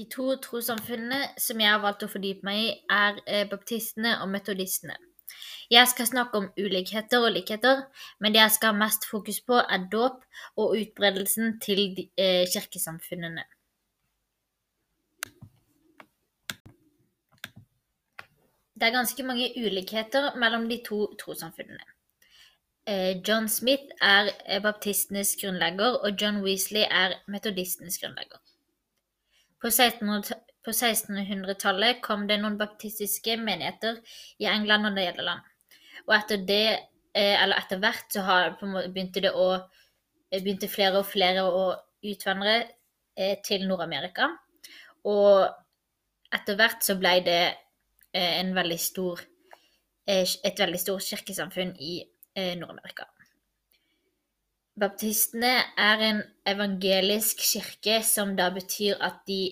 De 0.00 0.06
to 0.08 0.30
trossamfunnene 0.40 1.26
som 1.36 1.58
jeg 1.60 1.68
har 1.68 1.80
valgt 1.82 2.06
å 2.06 2.08
fordype 2.08 2.46
meg 2.46 2.58
i, 2.62 2.68
er 2.88 3.18
eh, 3.26 3.42
baptistene 3.48 4.14
og 4.22 4.30
metodistene. 4.32 4.94
Jeg 5.70 5.90
skal 5.90 6.08
snakke 6.08 6.40
om 6.40 6.46
ulikheter 6.56 7.20
og 7.20 7.34
likheter, 7.34 7.82
men 8.16 8.32
det 8.32 8.40
jeg 8.40 8.54
skal 8.54 8.72
ha 8.72 8.78
mest 8.80 9.04
fokus 9.10 9.42
på, 9.44 9.58
er 9.60 9.84
dåp 9.92 10.24
og 10.56 10.72
utbredelsen 10.78 11.58
til 11.60 11.82
eh, 12.16 12.48
kirkesamfunnene. 12.48 13.44
Det 18.72 18.88
er 18.88 18.96
ganske 18.96 19.28
mange 19.28 19.52
ulikheter 19.60 20.32
mellom 20.40 20.64
de 20.70 20.80
to 20.86 21.02
trossamfunnene. 21.20 21.84
Eh, 22.88 23.20
John 23.20 23.52
Smith 23.52 23.92
er 24.00 24.32
baptistenes 24.64 25.36
grunnlegger, 25.42 26.00
og 26.00 26.16
John 26.16 26.40
Weasley 26.46 26.88
er 26.88 27.20
metodistenes 27.28 28.00
grunnlegger. 28.00 28.39
På 29.60 29.68
1600 29.68 30.38
på 30.64 30.74
1600-tallet 30.74 32.02
kom 32.04 32.26
det 32.28 32.36
noen 32.40 32.58
baptistiske 32.60 33.38
menigheter 33.40 34.00
i 34.42 34.48
England 34.50 34.90
og 34.90 34.96
Nederland. 34.98 35.46
Og 36.04 36.12
etter 36.16 36.42
det, 36.44 36.66
eh, 37.16 37.36
eller 37.42 37.56
etter 37.56 37.80
hvert, 37.80 38.12
så 38.12 38.24
begynte, 38.60 39.22
det 39.24 39.32
å, 39.32 39.54
begynte 40.30 40.68
flere 40.68 41.00
og 41.00 41.08
flere 41.08 41.46
å 41.48 41.64
utvandre 42.04 42.58
til 43.44 43.66
Nord-Amerika. 43.68 44.30
Og 45.08 45.48
etter 46.32 46.56
hvert 46.56 46.84
så 46.84 46.96
ble 46.96 47.18
det 47.26 47.40
en 48.16 48.54
veldig 48.56 48.78
stor, 48.80 49.20
et 50.08 50.62
veldig 50.64 50.80
stort 50.80 51.04
kirkesamfunn 51.04 51.74
i 51.76 51.98
Nord-Amerika. 52.56 53.10
Baptistene 54.80 55.50
er 55.76 56.04
en 56.06 56.22
evangelisk 56.48 57.42
kirke, 57.44 58.00
som 58.06 58.32
da 58.38 58.48
betyr 58.54 59.00
at 59.00 59.20
de 59.28 59.42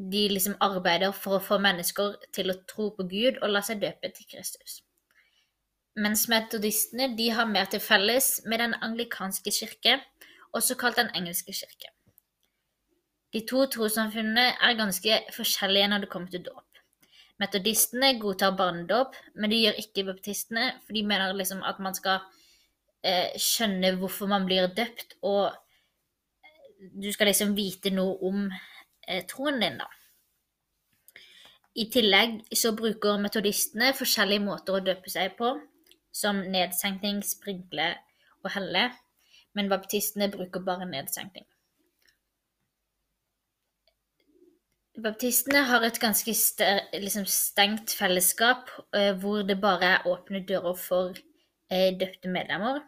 de 0.00 0.28
liksom 0.32 0.54
arbeider 0.64 1.12
for 1.12 1.36
å 1.36 1.44
få 1.44 1.58
mennesker 1.60 2.14
til 2.32 2.52
å 2.52 2.60
tro 2.70 2.88
på 2.96 3.04
Gud 3.10 3.40
og 3.42 3.52
la 3.52 3.60
seg 3.64 3.82
døpe 3.82 4.08
til 4.16 4.28
Kristus. 4.30 4.80
Mens 6.00 6.24
metodistene 6.32 7.10
de 7.18 7.28
har 7.36 7.48
mer 7.50 7.68
til 7.68 7.82
felles 7.84 8.38
med 8.46 8.62
den 8.62 8.76
anglikanske 8.80 9.52
kirke, 9.52 9.98
også 10.56 10.78
kalt 10.80 10.96
den 10.96 11.10
engelske 11.18 11.52
kirke. 11.52 11.92
De 13.34 13.44
to 13.46 13.66
trossamfunnene 13.70 14.46
er 14.56 14.78
ganske 14.78 15.20
forskjellige 15.36 15.90
når 15.92 16.04
det 16.04 16.10
kommer 16.14 16.32
til 16.32 16.46
dåp. 16.48 16.66
Metodistene 17.40 18.14
godtar 18.20 18.56
barnedåp, 18.56 19.14
men 19.34 19.52
de 19.52 19.60
gjør 19.60 19.78
ikke 19.84 20.06
baptistene, 20.08 20.72
for 20.84 20.96
de 20.96 21.04
mener 21.06 21.36
liksom 21.36 21.62
at 21.66 21.78
man 21.80 21.94
skal 21.96 22.24
eh, 23.02 23.36
skjønne 23.40 23.94
hvorfor 24.00 24.30
man 24.30 24.46
blir 24.48 24.70
døpt, 24.76 25.18
og 25.22 25.52
du 26.96 27.10
skal 27.12 27.28
liksom 27.28 27.52
vite 27.56 27.92
noe 27.92 28.16
om 28.24 28.46
Eh, 29.10 29.24
troen 29.26 29.58
din, 29.60 29.78
da. 29.80 29.88
I 31.74 31.86
tillegg 31.90 32.40
så 32.62 32.70
bruker 32.78 33.18
metodistene 33.22 33.92
forskjellige 33.96 34.44
måter 34.44 34.76
å 34.76 34.82
døpe 34.86 35.10
seg 35.10 35.36
på, 35.38 35.54
som 36.14 36.42
nedsenkning, 36.52 37.22
sprinkle 37.26 37.88
og 38.44 38.52
helle, 38.54 38.84
men 39.58 39.70
baptistene 39.72 40.28
bruker 40.30 40.62
bare 40.66 40.86
nedsenkning. 40.90 41.46
Baptistene 45.00 45.64
har 45.70 45.86
et 45.86 45.98
ganske 46.02 46.34
liksom 47.00 47.26
stengt 47.30 47.94
fellesskap 47.96 48.70
eh, 48.94 49.14
hvor 49.18 49.42
det 49.48 49.58
bare 49.62 49.94
er 49.96 50.08
åpne 50.10 50.44
dører 50.46 50.76
for 50.78 51.16
eh, 51.16 51.29
døpte 51.70 52.28
medlemmer. 52.28 52.80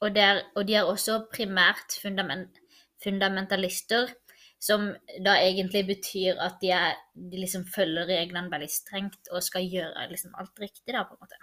Og, 0.00 0.10
der, 0.14 0.42
og 0.58 0.66
de 0.68 0.74
er 0.74 0.88
også 0.90 1.20
primært 1.32 1.94
fundament, 2.02 2.58
fundamentalister 3.04 4.10
som 4.64 4.86
da 5.24 5.34
egentlig 5.42 5.84
betyr 5.88 6.38
at 6.40 6.60
de, 6.62 6.70
er, 6.72 6.94
de 7.14 7.40
liksom 7.42 7.66
følger 7.68 8.08
reglene 8.08 8.52
veldig 8.52 8.70
strengt 8.72 9.28
og 9.32 9.44
skal 9.44 9.66
gjøre 9.68 10.06
liksom 10.10 10.36
alt 10.40 10.60
riktig, 10.60 10.94
da, 10.94 11.02
på 11.04 11.16
en 11.16 11.24
måte. 11.24 11.40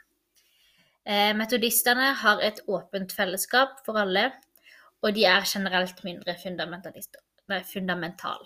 Eh, 1.02 1.34
metodistene 1.38 2.12
har 2.22 2.42
et 2.46 2.62
åpent 2.70 3.14
fellesskap 3.14 3.82
for 3.86 4.00
alle, 4.02 4.30
og 5.02 5.14
de 5.18 5.26
er 5.26 5.46
generelt 5.50 6.02
mindre 6.06 6.36
fundamentalister, 6.42 7.22
nei, 7.50 7.62
fundamental. 7.66 8.46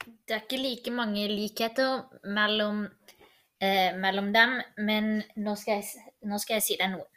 Det 0.00 0.36
er 0.36 0.44
ikke 0.44 0.62
like 0.62 0.94
mange 0.94 1.26
likheter 1.30 2.04
mellom, 2.30 2.84
eh, 3.60 3.96
mellom 3.96 4.32
dem, 4.34 4.58
men 4.76 5.22
nå 5.36 5.54
skal, 5.58 5.80
jeg, 5.80 6.12
nå 6.26 6.38
skal 6.42 6.58
jeg 6.58 6.66
si 6.66 6.78
deg 6.80 6.94
noe. 6.94 7.08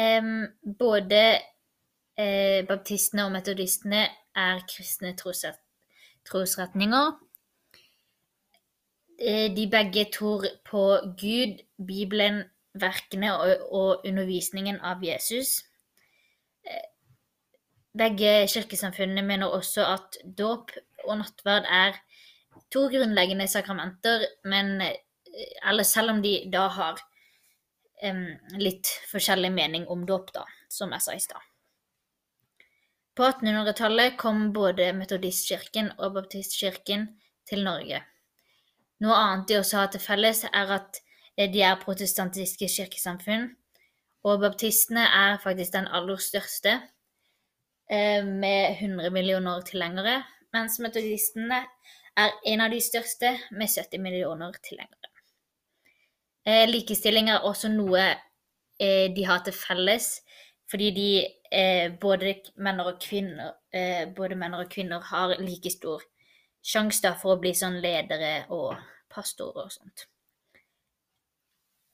Um, 0.00 0.46
både 0.78 1.22
eh, 2.16 2.60
baptistene 2.68 3.26
og 3.26 3.34
metodistene 3.34 4.06
er 4.38 4.62
kristne 4.70 5.12
trosretninger. 5.18 7.10
Eh, 9.20 9.50
de 9.56 9.66
begge 9.70 10.06
tror 10.14 10.46
på 10.64 10.84
Gud, 11.20 11.60
Bibelen, 11.86 12.44
verkene 12.72 13.34
og, 13.34 13.72
og 13.74 14.06
undervisningen 14.06 14.78
av 14.80 15.02
Jesus. 15.04 15.64
Eh, 16.64 16.86
begge 17.98 18.46
kirkesamfunnene 18.48 19.26
mener 19.26 19.50
også 19.50 19.84
at 19.84 20.20
dåp 20.38 20.70
og 21.04 21.18
nattverd 21.18 21.66
er 21.68 21.98
to 22.70 22.86
grunnleggende 22.92 23.48
sakramenter, 23.50 24.24
men 24.44 24.78
eller 25.68 25.86
selv 25.86 26.10
om 26.14 26.22
de 26.22 26.34
da 26.52 26.66
har 26.74 27.00
um, 28.04 28.26
litt 28.58 28.90
forskjellig 29.10 29.52
mening 29.52 29.86
om 29.88 30.06
dåp, 30.06 30.32
da, 30.34 30.44
som 30.68 30.92
jeg 30.94 31.04
sa 31.04 31.16
i 31.16 31.22
stad. 31.22 31.46
På 33.16 33.26
1800-tallet 33.26 34.16
kom 34.18 34.50
både 34.54 34.92
metodistkirken 34.96 35.92
og 35.98 36.14
baptistkirken 36.14 37.08
til 37.48 37.64
Norge. 37.66 38.02
Noe 39.00 39.16
annet 39.16 39.48
de 39.48 39.58
også 39.58 39.80
har 39.80 39.90
til 39.92 40.02
felles, 40.04 40.44
er 40.46 40.74
at 40.76 41.00
de 41.40 41.62
er 41.64 41.80
protestantiske 41.80 42.68
kirkesamfunn, 42.68 43.48
og 44.28 44.42
baptistene 44.42 45.06
er 45.06 45.38
faktisk 45.42 45.72
den 45.72 45.88
aller 45.88 46.20
største, 46.20 46.74
eh, 47.90 48.24
med 48.24 48.76
100 48.76 49.10
millioner 49.10 49.62
tilhengere, 49.64 50.22
mens 50.52 50.78
metodistene 50.78 51.62
er 52.16 52.34
en 52.46 52.60
av 52.60 52.70
de 52.70 52.80
største, 52.80 53.38
med 53.50 53.68
70 53.68 53.98
millioner 53.98 54.52
tilhengere. 54.62 54.99
Eh, 56.50 56.66
likestilling 56.70 57.30
er 57.30 57.46
også 57.46 57.70
noe 57.70 58.02
eh, 58.10 59.06
de 59.14 59.26
har 59.28 59.42
til 59.46 59.54
felles, 59.54 60.08
fordi 60.70 60.88
de 60.96 61.10
eh, 61.52 61.90
både 62.00 62.36
menn 62.62 62.80
kvinner 63.02 63.52
eh, 63.74 64.06
både 64.16 64.38
menn 64.38 64.56
og 64.58 64.70
kvinner 64.70 65.04
har 65.10 65.36
like 65.38 65.70
stor 65.70 66.02
sjanse 66.62 67.12
for 67.20 67.34
å 67.34 67.40
bli 67.42 67.52
sånn 67.56 67.78
ledere 67.82 68.46
og 68.54 68.74
pastorer 69.10 69.66
og 69.66 69.74
sånt. 69.74 70.06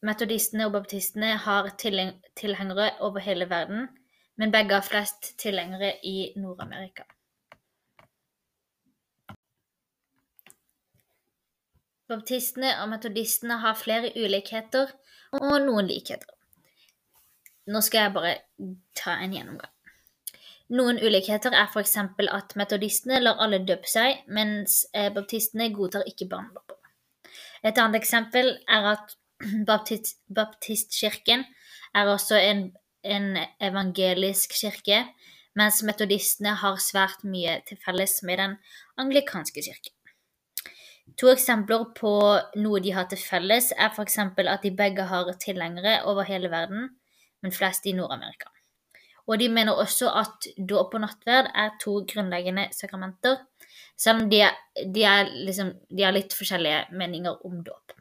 Metodistene 0.06 0.69
og 0.69 0.75
baptistene 0.77 1.34
har 1.43 1.71
tilhengere 1.81 2.91
over 3.00 3.25
hele 3.25 3.49
verden, 3.50 3.89
men 4.37 4.53
begge 4.53 4.77
har 4.77 4.84
flest 4.84 5.33
tilhengere 5.41 5.97
i 6.05 6.33
Nord-Amerika. 6.37 7.06
Baptistene 12.06 12.71
og 12.83 12.91
metodistene 12.93 13.59
har 13.62 13.78
flere 13.78 14.12
ulikheter 14.15 14.93
og 15.34 15.56
noen 15.65 15.89
likheter. 15.91 16.28
Nå 17.67 17.83
skal 17.83 18.06
jeg 18.06 18.15
bare 18.15 18.34
ta 18.94 19.17
en 19.22 19.34
gjennomgang. 19.34 19.72
Noen 20.77 20.99
ulikheter 20.99 21.55
er 21.55 21.66
f.eks. 21.71 21.97
at 21.99 22.55
metodistene 22.59 23.21
lar 23.22 23.39
alle 23.43 23.61
døpe 23.66 23.91
seg, 23.91 24.22
mens 24.27 24.84
eh, 24.95 25.12
baptistene 25.15 25.69
godtar 25.75 26.06
ikke 26.11 26.28
barnedåp. 26.31 26.75
Et 27.66 27.78
annet 27.78 27.99
eksempel 28.00 28.53
er 28.71 28.91
at 28.95 29.16
baptist, 29.71 30.19
baptistkirken 30.31 31.45
er 31.95 32.11
også 32.11 32.39
en, 32.39 32.69
en, 33.03 33.28
evangelisk 33.62 34.55
kirke, 34.59 35.03
mens 35.59 35.83
metodistene 35.87 36.54
har 36.63 36.78
svært 36.83 37.27
mye 37.27 37.60
til 37.66 37.78
felles 37.83 38.19
med 38.22 38.42
den 38.42 38.57
anglikanske 39.01 39.63
kirken. 39.63 39.96
To 41.16 41.30
eksempler 41.30 41.86
på 41.97 42.12
noe 42.60 42.82
de 42.84 42.92
har 42.97 43.06
til 43.08 43.20
felles, 43.22 43.70
er 43.72 43.92
f.eks. 43.94 44.18
at 44.18 44.62
de 44.62 44.74
begge 44.74 45.06
har 45.08 45.32
tilhengere 45.41 46.03
over 46.04 46.26
hele 46.28 46.50
verden, 46.50 46.91
men 47.42 47.54
flest 47.54 47.86
i 47.86 47.94
Nord-Amerika. 47.97 48.50
Og 49.26 49.41
de 49.41 49.48
mener 49.50 49.74
også 49.74 50.10
at 50.14 50.47
dåp 50.58 50.94
og 50.94 51.03
nattverd 51.03 51.50
er 51.54 51.74
to 51.82 52.00
grunnleggende 52.10 52.68
sakramenter, 52.74 53.41
selv 53.97 54.22
om 54.22 54.30
de, 54.30 54.42
de, 54.94 55.03
er 55.03 55.30
liksom, 55.47 55.72
de 55.91 56.04
har 56.04 56.14
litt 56.14 56.34
forskjellige 56.36 56.84
meninger 56.94 57.47
om 57.47 57.62
dåp. 57.64 57.97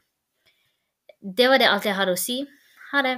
Det 1.21 1.47
var 1.49 1.61
det 1.61 1.69
alt 1.71 1.87
jeg 1.87 1.97
hadde 1.97 2.13
å 2.13 2.19
si. 2.19 2.41
Ha 2.91 3.01
det. 3.05 3.15